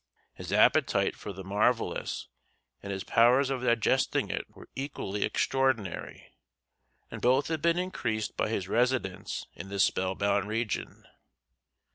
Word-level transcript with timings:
His 0.33 0.51
appetite 0.51 1.15
for 1.15 1.31
the 1.31 1.43
marvellous 1.43 2.27
and 2.81 2.91
his 2.91 3.03
powers 3.03 3.51
of 3.51 3.61
digesting 3.61 4.31
it 4.31 4.47
were 4.49 4.67
equally 4.75 5.21
extraordinary, 5.23 6.33
and 7.11 7.21
both 7.21 7.49
had 7.49 7.61
been 7.61 7.77
increased 7.77 8.35
by 8.35 8.49
his 8.49 8.67
residence 8.67 9.45
in 9.53 9.69
this 9.69 9.83
spellbound 9.83 10.47
region. 10.47 11.05